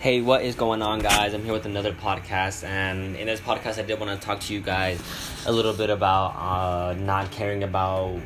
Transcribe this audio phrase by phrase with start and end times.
[0.00, 1.34] Hey, what is going on, guys?
[1.34, 4.54] I'm here with another podcast, and in this podcast, I did want to talk to
[4.54, 4.98] you guys
[5.44, 8.18] a little bit about uh, not caring about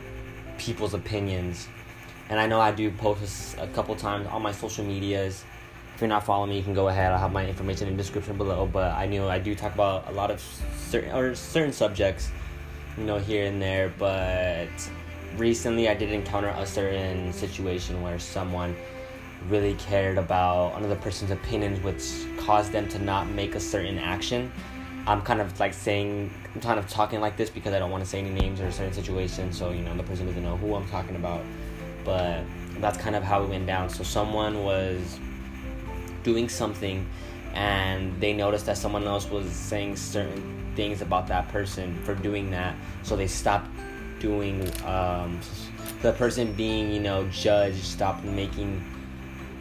[0.57, 1.67] people's opinions.
[2.29, 5.45] And I know I do post this a couple times on my social medias.
[5.97, 7.11] If you're not following me, you can go ahead.
[7.11, 8.71] I'll have my information in the description below.
[8.73, 10.41] But I know I do talk about a lot of
[10.79, 12.31] certain or certain subjects,
[12.97, 13.93] you know, here and there.
[13.99, 14.69] But
[15.37, 18.77] recently, I did encounter a certain situation where someone
[19.49, 24.51] really cared about another person's opinions, which caused them to not make a certain action.
[25.07, 28.03] I'm kind of like saying, I'm kind of talking like this because I don't want
[28.03, 30.57] to say any names or a certain situations, so you know the person doesn't know
[30.57, 31.43] who I'm talking about.
[32.05, 32.43] But
[32.79, 33.91] that's kind of how it went down.
[33.91, 35.19] So someone was
[36.23, 37.07] doing something,
[37.53, 42.51] and they noticed that someone else was saying certain things about that person for doing
[42.51, 43.69] that, so they stopped
[44.21, 44.71] doing.
[44.85, 45.39] Um,
[46.05, 48.85] the person being, you know, judged stopped making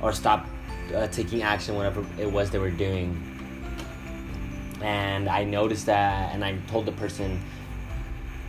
[0.03, 0.45] or stop
[0.93, 3.17] uh, taking action whatever it was they were doing.
[4.81, 7.41] And i noticed that and i told the person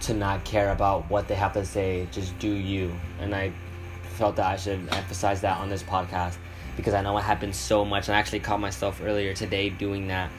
[0.00, 2.92] to not care about what they have to say just do you.
[3.20, 3.52] And i
[4.16, 6.36] felt that i should emphasize that on this podcast
[6.76, 8.08] because i know it happens so much.
[8.08, 10.30] And i actually caught myself earlier today doing that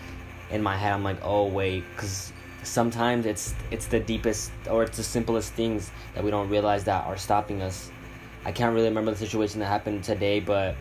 [0.52, 0.92] in my head.
[0.92, 5.92] I'm like oh wait because sometimes it's it's the deepest or it's the simplest things
[6.14, 7.90] that we don't realize that are stopping us.
[8.44, 10.76] I can't really remember the situation that happened today but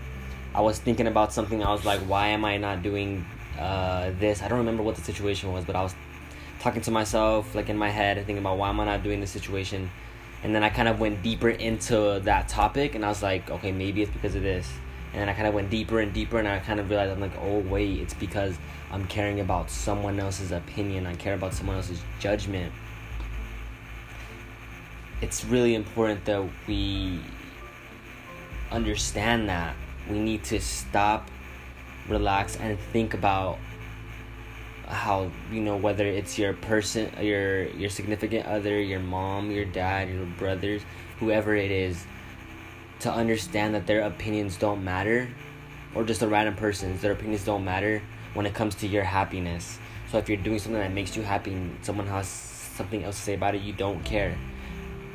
[0.55, 1.65] I was thinking about something.
[1.65, 3.27] I was like, why am I not doing
[3.59, 4.43] uh, this?
[4.43, 5.95] I don't remember what the situation was, but I was
[6.61, 9.31] talking to myself, like in my head, thinking about why am I not doing this
[9.31, 9.91] situation.
[10.45, 13.73] And then I kind of went deeper into that topic, and I was like, okay,
[13.73, 14.71] maybe it's because of this.
[15.13, 17.21] And then I kind of went deeper and deeper, and I kind of realized I'm
[17.21, 18.57] like, oh wait, it's because
[18.93, 21.07] I'm caring about someone else's opinion.
[21.07, 22.73] I care about someone else's judgment.
[25.21, 27.21] It's really important that we
[28.71, 29.75] understand that
[30.09, 31.31] we need to stop,
[32.09, 33.59] relax, and think about
[34.87, 40.09] how you know whether it's your person, your your significant other, your mom, your dad,
[40.09, 40.83] your brothers,
[41.19, 42.05] whoever it is,
[43.01, 45.29] to understand that their opinions don't matter,
[45.95, 48.03] or just a random person's their opinions don't matter
[48.35, 49.79] when it comes to your happiness.
[50.11, 53.23] So if you're doing something that makes you happy, and someone has something else to
[53.23, 54.37] say about it, you don't care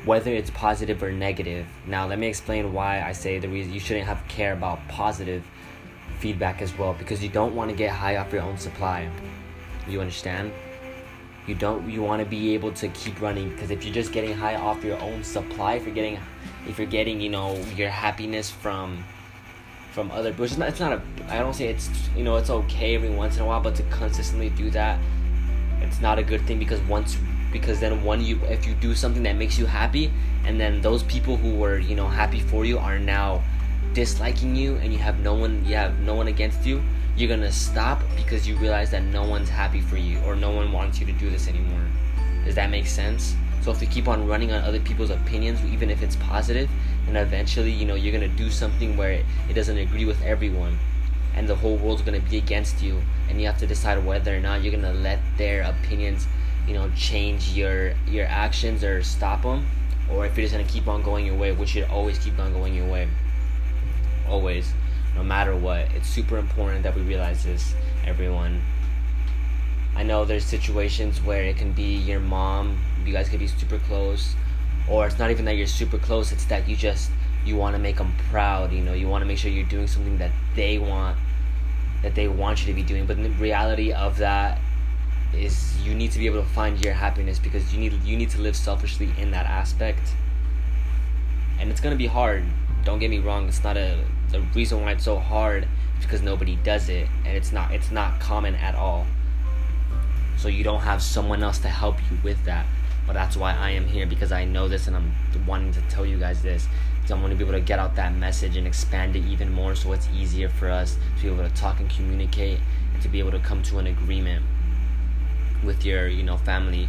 [0.04, 1.66] whether it's positive or negative.
[1.86, 5.44] Now, let me explain why I say the reason you shouldn't have care about positive
[6.18, 9.10] feedback as well because you don't want to get high off your own supply.
[9.88, 10.52] You understand?
[11.46, 14.34] You don't you want to be able to keep running because if you're just getting
[14.34, 16.18] high off your own supply, if you're getting
[16.68, 19.04] if you're getting, you know, your happiness from
[19.92, 22.94] from other which not it's not a I don't say it's you know, it's okay
[22.94, 24.98] every once in a while, but to consistently do that
[25.80, 27.16] it's not a good thing because once
[27.52, 30.12] because then one you if you do something that makes you happy
[30.44, 33.42] and then those people who were you know happy for you are now
[33.92, 36.82] disliking you and you have no one you have no one against you
[37.16, 40.72] you're gonna stop because you realize that no one's happy for you or no one
[40.72, 41.84] wants you to do this anymore.
[42.46, 43.34] Does that make sense?
[43.62, 46.70] So if you keep on running on other people's opinions even if it's positive
[47.04, 50.78] then eventually you know you're gonna do something where it, it doesn't agree with everyone
[51.34, 54.40] and the whole world's gonna be against you and you have to decide whether or
[54.40, 56.26] not you're gonna let their opinions
[56.70, 59.66] you know change your your actions or stop them
[60.08, 62.52] or if you're just gonna keep on going your way which should always keep on
[62.52, 63.08] going your way.
[64.28, 64.72] Always
[65.16, 65.92] no matter what.
[65.96, 67.74] It's super important that we realize this
[68.06, 68.62] everyone.
[69.96, 73.78] I know there's situations where it can be your mom you guys could be super
[73.80, 74.36] close
[74.88, 77.10] or it's not even that you're super close it's that you just
[77.44, 79.88] you want to make them proud you know you want to make sure you're doing
[79.88, 81.18] something that they want
[82.02, 83.06] that they want you to be doing.
[83.06, 84.58] But the reality of that
[85.34, 88.30] is you need to be able to find your happiness because you need you need
[88.30, 90.14] to live selfishly in that aspect.
[91.58, 92.44] And it's gonna be hard.
[92.84, 93.98] Don't get me wrong it's not a
[94.30, 95.64] the reason why it's so hard
[95.98, 99.06] is because nobody does it and it's not it's not common at all.
[100.36, 102.66] So you don't have someone else to help you with that.
[103.06, 105.12] But that's why i am here because i know this and i'm
[105.44, 106.68] wanting to tell you guys this
[107.06, 109.52] So i want to be able to get out that message and expand it even
[109.52, 112.60] more so it's easier for us to be able to talk and communicate
[112.92, 114.44] and to be able to come to an agreement
[115.64, 116.88] with your you know family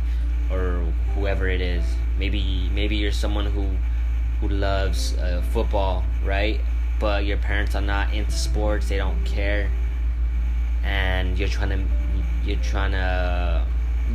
[0.52, 0.84] or
[1.16, 1.84] whoever it is.
[2.18, 3.70] Maybe maybe you're someone who
[4.40, 6.60] who loves uh, football right?
[7.00, 8.90] But your parents are not into sports.
[8.90, 9.70] They don't care.
[10.84, 11.84] And you're trying to
[12.46, 13.66] you're trying to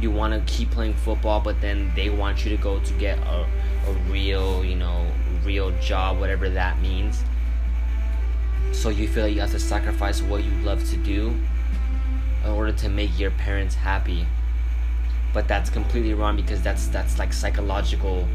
[0.01, 3.19] you want to keep playing football but then they want you to go to get
[3.19, 3.47] a,
[3.87, 5.07] a real you know
[5.43, 7.23] real job whatever that means.
[8.73, 11.35] So you feel like you have to sacrifice what you love to do
[12.45, 14.27] in order to make your parents happy
[15.37, 18.27] but that's completely wrong because that's that's like psychological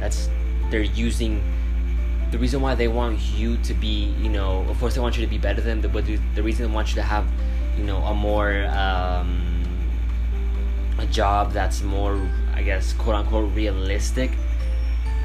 [0.00, 0.28] that's
[0.70, 1.40] they're using
[2.32, 5.24] the reason why they want you to be, you know, of course they want you
[5.24, 7.26] to be better than them, but the, reason they want you to have,
[7.76, 9.40] you know, a more um,
[10.98, 12.20] a job that's more,
[12.54, 14.32] I guess, quote unquote, realistic,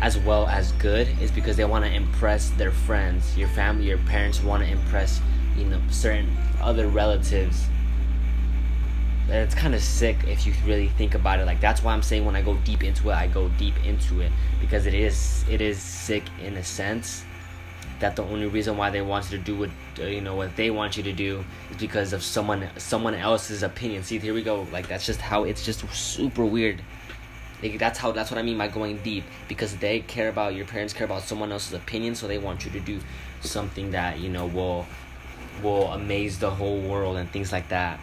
[0.02, 3.98] as well as good, is because they want to impress their friends, your family, your
[3.98, 5.20] parents want to impress,
[5.58, 6.30] you know, certain
[6.62, 7.66] other relatives.
[9.30, 11.46] And it's kind of sick if you really think about it.
[11.46, 14.22] Like that's why I'm saying when I go deep into it, I go deep into
[14.22, 17.24] it because it is it is sick in a sense
[18.00, 20.56] that the only reason why they want you to do what uh, you know what
[20.58, 24.04] they want you to do is because of someone someone else's opinion.
[24.04, 24.68] See, here we go.
[24.72, 26.82] Like that's just how it's just super weird.
[27.62, 30.66] Like, that's how that's what I mean by going deep because they care about your
[30.66, 33.00] parents care about someone else's opinion, so they want you to do
[33.40, 34.86] something that you know will
[35.62, 38.00] will amaze the whole world and things like that.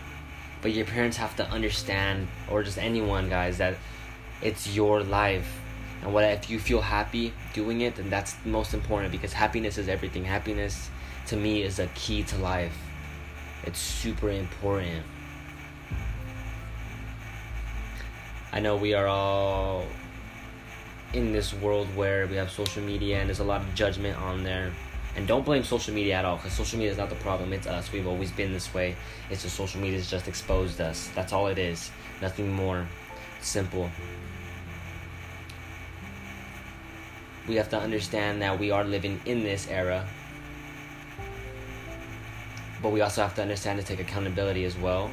[0.63, 3.77] But your parents have to understand, or just anyone, guys, that
[4.43, 5.61] it's your life.
[6.03, 9.89] And what if you feel happy doing it, then that's most important because happiness is
[9.89, 10.25] everything.
[10.25, 10.91] Happiness
[11.27, 12.77] to me is a key to life.
[13.65, 15.05] It's super important.
[18.53, 19.85] I know we are all
[21.13, 24.43] in this world where we have social media and there's a lot of judgment on
[24.43, 24.73] there.
[25.17, 27.53] And don't blame social media at all because social media is not the problem.
[27.53, 27.93] It's us.
[27.93, 28.97] We've always been this way.
[29.29, 31.11] It's just social media has just exposed us.
[31.15, 31.91] That's all it is.
[32.23, 32.87] Nothing more.
[33.41, 33.91] Simple.
[37.49, 40.07] We have to understand that we are living in this era.
[42.83, 45.11] But we also have to understand to take accountability as well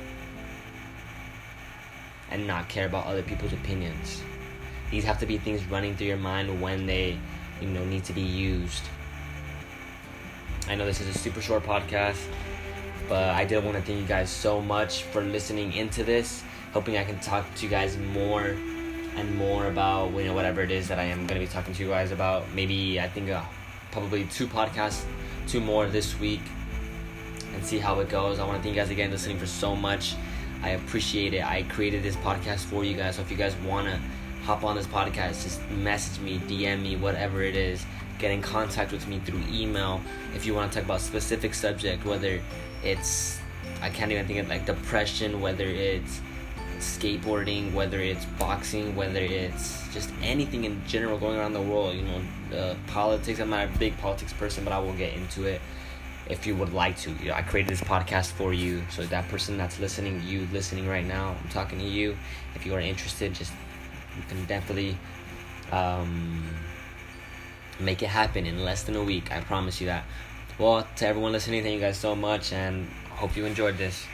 [2.29, 4.21] and not care about other people's opinions.
[4.91, 7.17] These have to be things running through your mind when they,
[7.61, 8.83] you know, need to be used.
[10.69, 12.21] I know this is a super short podcast,
[13.07, 16.43] but I did want to thank you guys so much for listening into this.
[16.73, 18.55] Hoping I can talk to you guys more
[19.15, 21.73] and more about you know whatever it is that I am going to be talking
[21.73, 22.43] to you guys about.
[22.53, 23.41] Maybe I think uh,
[23.91, 25.05] probably two podcasts,
[25.47, 26.41] two more this week,
[27.55, 28.37] and see how it goes.
[28.37, 30.15] I want to thank you guys again for listening for so much.
[30.61, 31.45] I appreciate it.
[31.45, 33.15] I created this podcast for you guys.
[33.15, 33.99] So if you guys want to
[34.47, 37.85] hop on this podcast, just message me, DM me, whatever it is.
[38.17, 39.99] Get in contact with me through email
[40.33, 42.39] if you want to talk about specific subject, whether
[42.81, 43.41] it's
[43.81, 46.21] I can't even think of like depression, whether it's
[46.77, 51.93] skateboarding, whether it's boxing, whether it's just anything in general going around the world.
[51.97, 53.41] You know, uh, politics.
[53.41, 55.59] I'm not a big politics person, but I will get into it
[56.29, 57.11] if you would like to.
[57.21, 60.87] You know, I created this podcast for you, so that person that's listening, you listening
[60.87, 62.15] right now, I'm talking to you.
[62.55, 63.51] If you are interested, just
[64.17, 64.97] you can definitely
[65.71, 66.43] um,
[67.79, 69.31] make it happen in less than a week.
[69.31, 70.03] I promise you that.
[70.57, 74.05] Well, to everyone listening, thank you guys so much, and hope you enjoyed this.